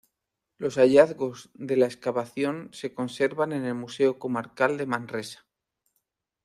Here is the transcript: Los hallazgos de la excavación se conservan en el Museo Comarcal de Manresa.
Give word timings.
Los 0.57 0.79
hallazgos 0.79 1.51
de 1.53 1.77
la 1.77 1.85
excavación 1.85 2.69
se 2.73 2.91
conservan 2.95 3.51
en 3.53 3.65
el 3.65 3.75
Museo 3.75 4.17
Comarcal 4.17 4.79
de 4.79 4.87
Manresa. 4.87 5.45